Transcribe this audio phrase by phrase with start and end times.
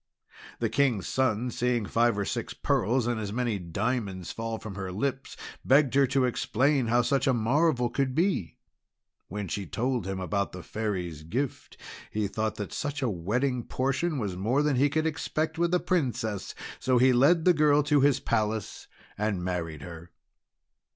[0.57, 4.91] The King's son, seeing five or six pearls and as many diamonds fall from her
[4.91, 8.57] lips, begged her to explain how such a marvel could be.
[9.27, 11.77] When she told him about the Fairy's gift,
[12.09, 15.79] he thought that such a wedding portion was more than he could expect with a
[15.79, 18.87] Princess, so he led the girl to his palace,
[19.19, 20.09] and married her.